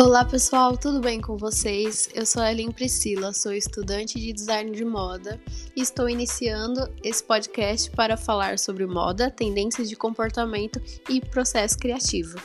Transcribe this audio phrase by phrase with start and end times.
[0.00, 2.08] Olá pessoal, tudo bem com vocês?
[2.14, 5.40] Eu sou a Ellen Priscila, sou estudante de design de moda
[5.74, 10.80] e estou iniciando esse podcast para falar sobre moda, tendências de comportamento
[11.10, 12.38] e processo criativo.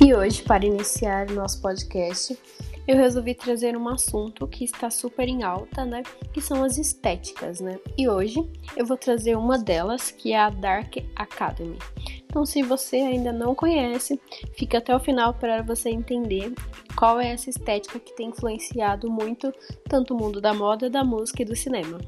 [0.00, 2.38] E hoje, para iniciar o nosso podcast,
[2.86, 6.02] eu resolvi trazer um assunto que está super em alta, né?
[6.32, 7.78] Que são as estéticas, né?
[7.98, 8.38] E hoje
[8.76, 11.78] eu vou trazer uma delas, que é a Dark Academy.
[12.24, 14.20] Então, se você ainda não conhece,
[14.56, 16.52] fica até o final para você entender
[16.96, 19.52] qual é essa estética que tem influenciado muito
[19.88, 21.98] tanto o mundo da moda, da música e do cinema.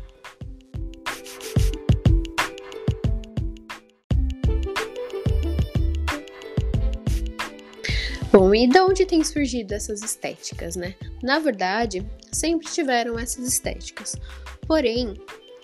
[8.30, 10.94] Bom, e de onde tem surgido essas estéticas, né?
[11.22, 14.16] Na verdade, sempre tiveram essas estéticas.
[14.66, 15.14] Porém,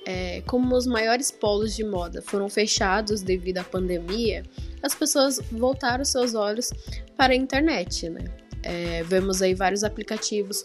[0.07, 4.45] é, como os maiores polos de moda foram fechados devido à pandemia,
[4.83, 6.71] as pessoas voltaram seus olhos
[7.19, 8.25] para a internet, né?
[8.63, 10.65] É, vemos aí vários aplicativos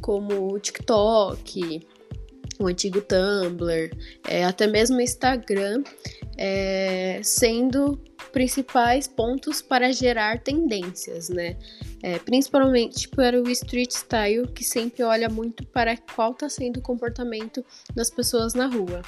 [0.00, 1.86] como o TikTok,
[2.58, 3.90] o antigo Tumblr,
[4.28, 5.82] é, até mesmo o Instagram,
[6.36, 8.00] é, sendo
[8.32, 11.56] principais pontos para gerar tendências, né?
[12.02, 16.82] É, principalmente para o street style, que sempre olha muito para qual está sendo o
[16.82, 19.02] comportamento das pessoas na rua.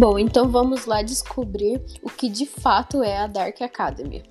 [0.00, 4.22] Bom, então vamos lá descobrir o que de fato é a Dark Academy.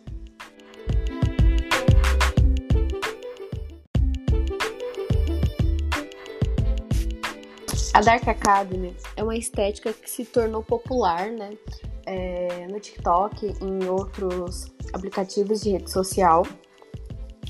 [7.99, 11.57] A Dark Academy é uma estética que se tornou popular, né?
[12.05, 16.43] É, no TikTok e em outros aplicativos de rede social.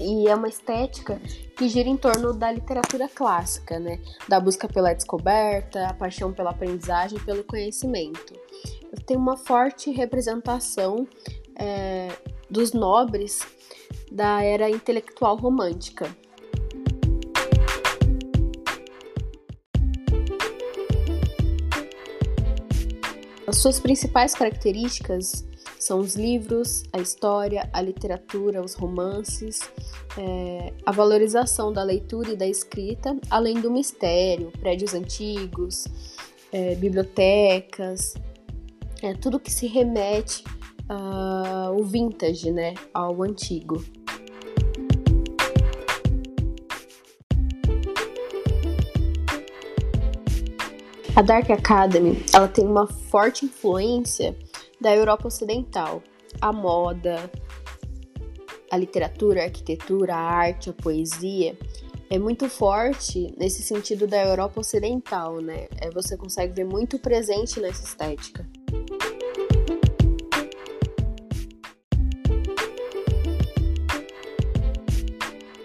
[0.02, 1.22] E é uma estética
[1.56, 4.02] que gira em torno da literatura clássica, né?
[4.28, 8.34] Da busca pela descoberta, a paixão pela aprendizagem pelo conhecimento.
[9.06, 11.08] Tem uma forte representação
[11.60, 12.08] é,
[12.50, 13.42] dos nobres
[14.12, 16.10] da era intelectual romântica,
[23.50, 25.44] As suas principais características
[25.80, 29.60] são os livros, a história, a literatura, os romances,
[30.16, 35.88] é, a valorização da leitura e da escrita, além do mistério, prédios antigos,
[36.54, 38.14] é, bibliotecas,
[39.02, 40.44] é, tudo que se remete
[40.88, 43.84] ao vintage, né, ao antigo.
[51.20, 54.34] A Dark Academy, ela tem uma forte influência
[54.80, 56.02] da Europa Ocidental.
[56.40, 57.30] A moda,
[58.72, 61.58] a literatura, a arquitetura, a arte, a poesia
[62.10, 65.68] é muito forte nesse sentido da Europa Ocidental, né?
[65.82, 68.48] É, você consegue ver muito presente nessa estética.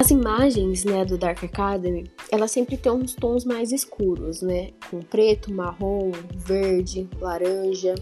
[0.04, 5.00] As imagens, né, do Dark Academy, ela sempre tem uns tons mais escuros, né, com
[5.00, 7.94] preto, marrom, verde, laranja,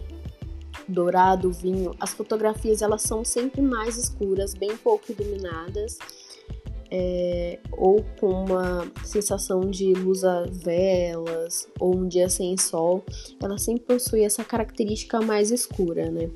[0.89, 1.95] dourado, vinho.
[2.01, 5.97] As fotografias elas são sempre mais escuras, bem pouco iluminadas,
[6.91, 13.05] é, ou com uma sensação de luz a velas, ou um dia sem sol.
[13.41, 16.29] Ela sempre possui essa característica mais escura, né?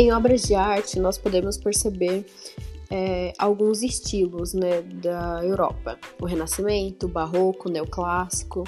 [0.00, 2.24] Em obras de arte, nós podemos perceber
[2.90, 8.64] é, alguns estilos né, da Europa: o Renascimento, o Barroco, o Neoclássico,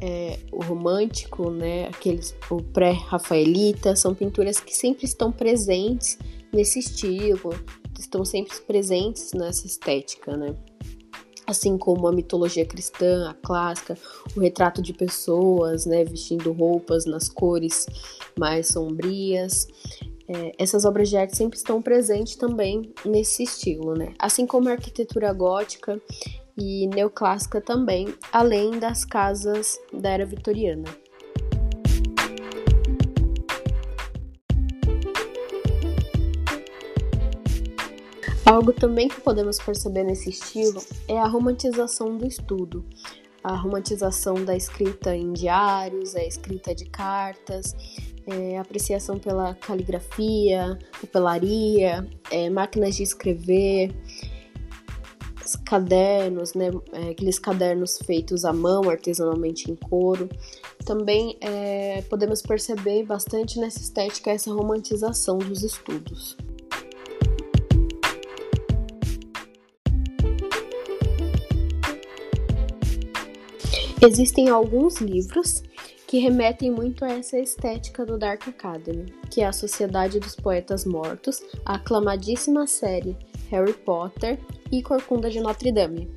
[0.00, 6.16] é, o Romântico, né, aqueles, o pré-rafaelita, são pinturas que sempre estão presentes
[6.50, 7.50] nesse estilo,
[7.98, 10.56] estão sempre presentes nessa estética, né?
[11.46, 13.98] Assim como a mitologia cristã, a clássica,
[14.34, 17.84] o retrato de pessoas, né, vestindo roupas nas cores
[18.38, 19.68] mais sombrias
[20.28, 24.14] é, essas obras de arte sempre estão presentes também nesse estilo, né?
[24.18, 26.00] Assim como a arquitetura gótica
[26.56, 30.84] e neoclássica também, além das casas da era vitoriana.
[38.46, 42.84] Algo também que podemos perceber nesse estilo é a romantização do estudo,
[43.42, 47.74] a romantização da escrita em diários, a escrita de cartas,
[48.26, 53.94] é, apreciação pela caligrafia, papelaria, é, máquinas de escrever,
[55.64, 60.28] cadernos, né, é, aqueles cadernos feitos à mão, artesanalmente em couro.
[60.84, 66.36] Também é, podemos perceber bastante nessa estética essa romantização dos estudos.
[74.02, 75.62] Existem alguns livros
[76.14, 80.84] que remetem muito a essa estética do Dark Academy, que é a Sociedade dos Poetas
[80.84, 83.16] Mortos, a aclamadíssima série
[83.50, 84.38] Harry Potter
[84.70, 86.08] e Corcunda de Notre Dame.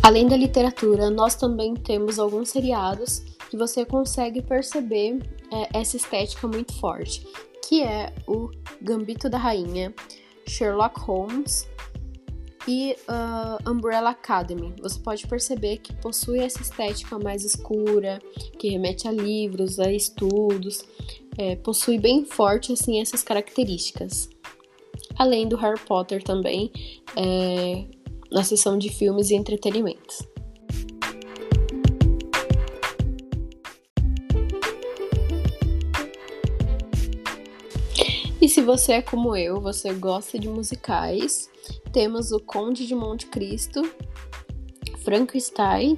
[0.00, 5.18] Além da literatura, nós também temos alguns seriados que você consegue perceber
[5.50, 7.26] é, essa estética muito forte,
[7.68, 9.92] que é o Gambito da Rainha,
[10.46, 11.66] Sherlock Holmes
[12.68, 14.74] e uh, Umbrella Academy.
[14.82, 18.20] Você pode perceber que possui essa estética mais escura,
[18.58, 20.84] que remete a livros, a estudos,
[21.38, 24.28] é, possui bem forte assim essas características.
[25.16, 26.70] Além do Harry Potter também,
[27.16, 27.86] é,
[28.30, 30.18] na seção de filmes e entretenimentos.
[38.68, 41.48] Você é como eu, você gosta de musicais,
[41.90, 43.80] temos o Conde de Monte Cristo,
[44.98, 45.96] Frankenstein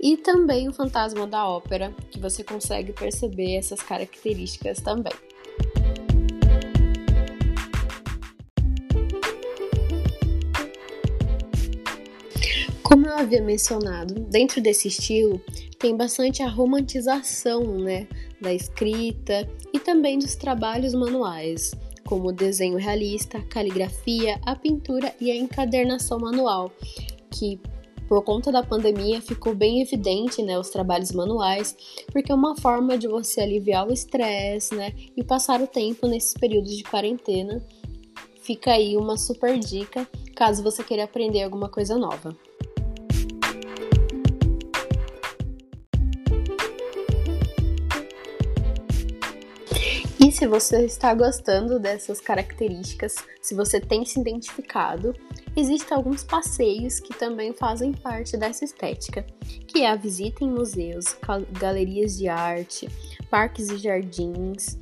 [0.00, 5.12] e também o Fantasma da Ópera, que você consegue perceber essas características também.
[12.84, 15.40] Como eu havia mencionado, dentro desse estilo
[15.76, 18.06] tem bastante a romantização né,
[18.40, 21.72] da escrita e também dos trabalhos manuais,
[22.06, 26.70] como o desenho realista, a caligrafia, a pintura e a encadernação manual,
[27.30, 27.60] que
[28.08, 31.76] por conta da pandemia ficou bem evidente, né, os trabalhos manuais,
[32.12, 36.32] porque é uma forma de você aliviar o estresse, né, e passar o tempo nesses
[36.32, 37.60] períodos de quarentena.
[38.42, 42.36] Fica aí uma super dica caso você queira aprender alguma coisa nova.
[50.36, 55.14] Se você está gostando dessas características, se você tem se identificado,
[55.56, 59.24] existem alguns passeios que também fazem parte dessa estética,
[59.66, 61.16] que é a visita em museus,
[61.58, 62.86] galerias de arte,
[63.30, 64.76] parques e jardins,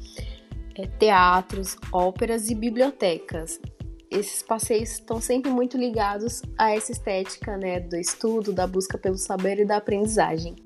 [0.75, 3.61] é, teatros, óperas e bibliotecas.
[4.11, 9.17] Esses passeios estão sempre muito ligados a essa estética né, do estudo, da busca pelo
[9.17, 10.57] saber e da aprendizagem.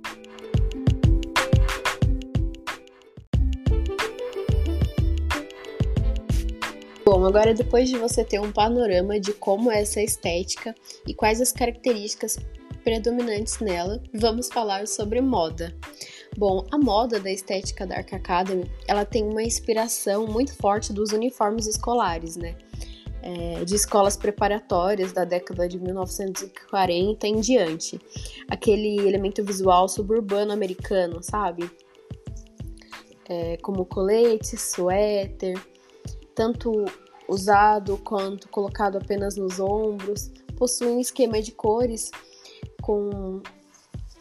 [7.19, 10.73] Bom, agora depois de você ter um panorama de como é essa estética
[11.05, 12.39] e quais as características
[12.85, 15.77] predominantes nela, vamos falar sobre moda.
[16.37, 21.11] Bom, a moda da estética da Arc Academy, ela tem uma inspiração muito forte dos
[21.11, 22.55] uniformes escolares, né?
[23.21, 27.99] É, de escolas preparatórias da década de 1940 em diante.
[28.49, 31.69] Aquele elemento visual suburbano americano, sabe?
[33.29, 35.61] É, como colete, suéter,
[36.33, 36.85] tanto
[37.29, 40.31] usado quanto colocado apenas nos ombros.
[40.57, 42.11] Possui um esquema de cores
[42.83, 43.41] com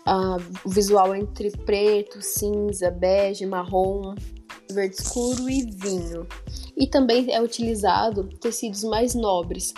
[0.07, 4.13] uh, o visual entre preto, cinza, bege, marrom,
[4.71, 6.27] verde escuro e vinho.
[6.75, 9.73] E também é utilizado tecidos mais nobres,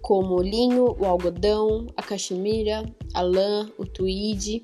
[0.00, 4.62] como o linho, o algodão, a cachemira, a lã, o tweed.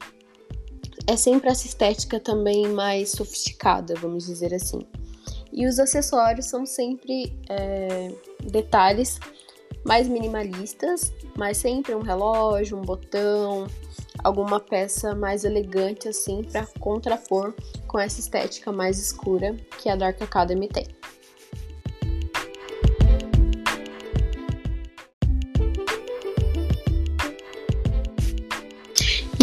[1.07, 4.81] É sempre essa estética também mais sofisticada, vamos dizer assim.
[5.57, 8.13] E os acessórios são sempre é,
[8.45, 9.19] detalhes
[9.87, 13.67] mais minimalistas, mas sempre um relógio, um botão,
[14.23, 17.55] alguma peça mais elegante assim para contrapor
[17.87, 20.96] com essa estética mais escura que a Dark Academy tem.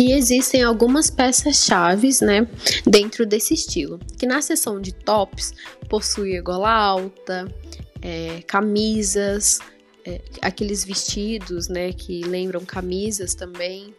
[0.04, 2.46] E existem algumas peças-chaves, né,
[2.86, 5.54] dentro desse estilo, que na seção de tops
[5.88, 7.48] possui gola alta,
[8.02, 9.60] é, camisas,
[10.06, 13.96] é, aqueles vestidos, né, que lembram camisas também,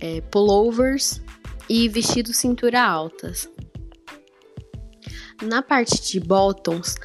[0.00, 1.20] é, pullovers
[1.68, 3.48] e vestidos cintura altas.
[5.40, 6.96] Na parte de bottoms,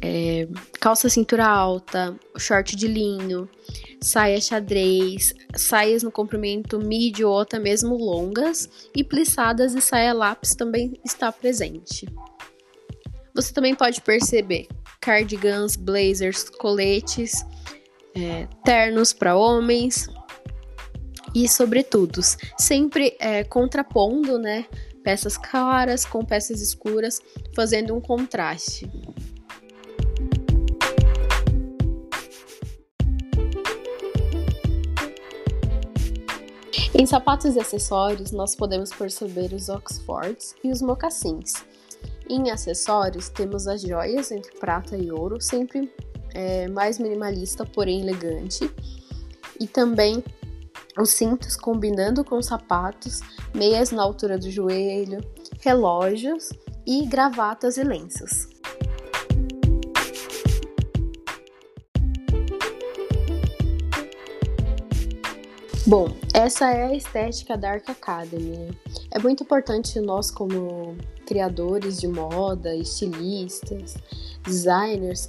[0.00, 0.48] é,
[0.80, 3.46] calça cintura alta, short de linho,
[4.04, 10.54] saia xadrez, saias no comprimento médio ou até mesmo longas e plissadas e saia lápis
[10.54, 12.06] também está presente.
[13.34, 14.68] Você também pode perceber
[15.00, 17.46] cardigans, blazers, coletes,
[18.14, 20.06] é, ternos para homens
[21.34, 22.20] e sobretudo
[22.58, 24.66] sempre é, contrapondo, né,
[25.02, 27.20] peças claras com peças escuras,
[27.54, 28.88] fazendo um contraste.
[36.96, 41.64] Em sapatos e acessórios, nós podemos perceber os Oxfords e os mocassins.
[42.30, 45.92] Em acessórios, temos as joias entre prata e ouro, sempre
[46.32, 48.70] é, mais minimalista, porém elegante.
[49.58, 50.22] E também
[50.96, 53.20] os cintos combinando com sapatos,
[53.52, 55.18] meias na altura do joelho,
[55.62, 56.50] relógios
[56.86, 58.53] e gravatas e lenços.
[65.86, 68.56] Bom, essa é a estética da Arc Academy.
[68.56, 68.68] Né?
[69.10, 73.94] É muito importante nós, como criadores de moda, estilistas,
[74.44, 75.28] designers,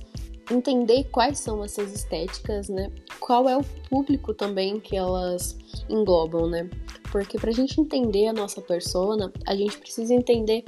[0.50, 2.90] entender quais são essas estéticas, né?
[3.20, 5.58] Qual é o público também que elas
[5.90, 6.70] englobam, né?
[7.16, 10.66] Porque para a gente entender a nossa persona, a gente precisa entender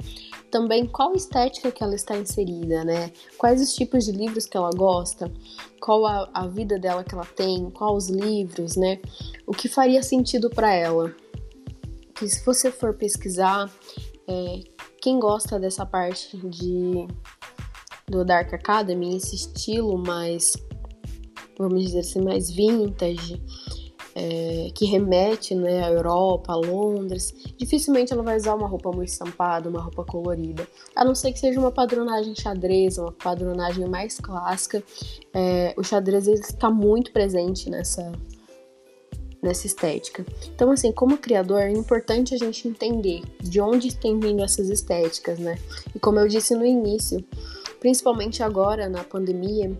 [0.50, 3.12] também qual estética que ela está inserida, né?
[3.36, 5.30] Quais os tipos de livros que ela gosta,
[5.78, 8.98] qual a, a vida dela que ela tem, quais os livros, né?
[9.46, 11.14] O que faria sentido para ela.
[12.14, 13.70] Que se você for pesquisar,
[14.26, 14.60] é,
[15.02, 17.06] quem gosta dessa parte de
[18.08, 20.54] do Dark Academy, esse estilo mais,
[21.58, 23.38] vamos dizer assim, mais vintage,
[24.18, 29.10] é, que remete né, à Europa, a Londres, dificilmente ela vai usar uma roupa muito
[29.10, 30.66] estampada, uma roupa colorida.
[30.96, 34.82] A não ser que seja uma padronagem xadrez, uma padronagem mais clássica.
[35.32, 38.10] É, o xadrez está muito presente nessa,
[39.40, 40.26] nessa estética.
[40.52, 45.38] Então, assim, como criador, é importante a gente entender de onde tem vindo essas estéticas,
[45.38, 45.56] né?
[45.94, 47.24] E como eu disse no início,
[47.78, 49.70] principalmente agora na pandemia,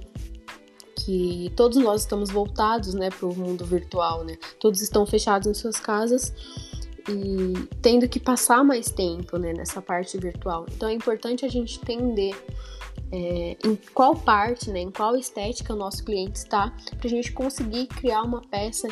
[1.09, 4.37] que todos nós estamos voltados, né, para o mundo virtual, né?
[4.61, 6.35] Todos estão fechados em suas casas
[7.09, 10.67] e tendo que passar mais tempo, né, nessa parte virtual.
[10.71, 12.37] Então é importante a gente entender
[13.11, 17.33] é, em qual parte, né, em qual estética o nosso cliente está, para a gente
[17.33, 18.87] conseguir criar uma peça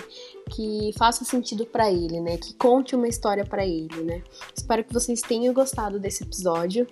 [0.53, 4.23] que faça sentido para ele, né, que conte uma história para ele, né.
[4.57, 6.87] Espero que vocês tenham gostado desse episódio.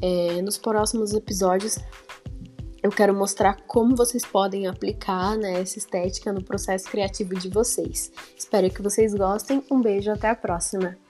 [0.00, 1.76] É, nos próximos episódios
[2.88, 8.10] eu quero mostrar como vocês podem aplicar né, essa estética no processo criativo de vocês.
[8.36, 9.62] Espero que vocês gostem.
[9.70, 11.07] Um beijo, até a próxima!